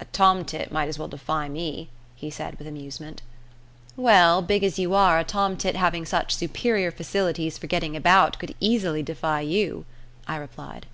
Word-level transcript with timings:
"A 0.00 0.04
tomtit 0.06 0.72
might 0.72 0.88
as 0.88 0.98
well 0.98 1.06
defy 1.06 1.48
me," 1.48 1.90
he 2.16 2.28
said 2.28 2.56
with 2.58 2.66
amusement. 2.66 3.22
"Well, 3.96 4.42
big 4.42 4.64
as 4.64 4.80
you 4.80 4.94
are, 4.94 5.16
a 5.20 5.22
tomtit 5.22 5.76
having 5.76 6.04
such 6.04 6.34
superior 6.34 6.90
facilities 6.90 7.56
for 7.56 7.68
getting 7.68 7.94
about 7.94 8.40
could 8.40 8.56
easily 8.58 9.04
defy 9.04 9.42
you," 9.42 9.84
I 10.26 10.38
replied. 10.38 10.86